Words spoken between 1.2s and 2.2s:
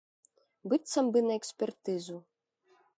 на экспертызу.